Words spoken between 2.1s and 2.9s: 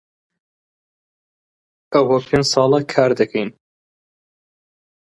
پێنج ساڵە